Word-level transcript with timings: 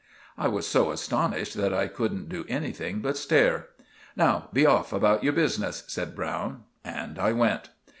I 0.35 0.47
was 0.47 0.65
so 0.67 0.89
astonished 0.89 1.53
that 1.53 1.75
I 1.75 1.85
couldn't 1.85 2.27
do 2.27 2.43
anything 2.49 3.01
but 3.01 3.17
stare. 3.17 3.67
"Now 4.15 4.49
be 4.51 4.65
off 4.65 4.91
about 4.91 5.23
your 5.23 5.33
business," 5.33 5.83
said 5.85 6.15
Browne, 6.15 6.63
and 6.83 7.19
I 7.19 7.33
went. 7.33 7.69